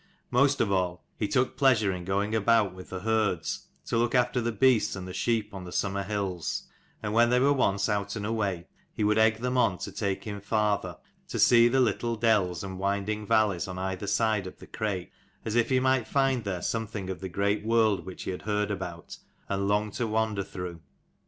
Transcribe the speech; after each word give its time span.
Most 0.31 0.59
of 0.61 0.71
all 0.71 1.05
he 1.15 1.27
took 1.27 1.55
pleasure 1.55 1.91
in 1.93 2.05
going 2.05 2.33
about 2.33 2.73
with 2.73 2.89
the 2.89 3.01
herds, 3.01 3.67
to 3.85 3.99
look 3.99 4.15
after 4.15 4.41
the 4.41 4.51
beasts 4.51 4.95
and 4.95 5.07
the 5.07 5.13
sheep 5.13 5.53
on 5.53 5.63
the 5.63 5.71
summer 5.71 6.01
hills: 6.01 6.63
and 7.03 7.13
when 7.13 7.29
they 7.29 7.39
were 7.39 7.53
once 7.53 7.87
out 7.87 8.15
and 8.15 8.25
away, 8.25 8.65
he 8.95 9.03
would 9.03 9.19
egg 9.19 9.41
them 9.41 9.59
on 9.59 9.77
to 9.77 9.91
take 9.91 10.23
him 10.23 10.41
farther, 10.41 10.97
to 11.27 11.37
see 11.37 11.67
the 11.67 11.79
little 11.79 12.15
dells 12.15 12.63
and 12.63 12.79
winding 12.79 13.27
valleys 13.27 13.67
on 13.67 13.77
either 13.77 14.07
side 14.07 14.47
of 14.47 14.57
the 14.57 14.65
Crake, 14.65 15.11
as 15.45 15.53
if 15.53 15.69
he 15.69 15.79
might 15.79 16.07
find 16.07 16.45
there 16.45 16.63
something 16.63 17.07
of 17.11 17.19
the 17.19 17.29
great 17.29 17.63
world 17.63 18.03
which 18.03 18.23
he 18.23 18.31
had 18.31 18.41
heard 18.41 18.71
about 18.71 19.19
and 19.49 19.67
longed 19.67 19.93
to 19.93 20.07
wander 20.07 20.43
through. 20.43 20.81